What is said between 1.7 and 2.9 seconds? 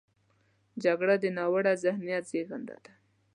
ذهنیت زیږنده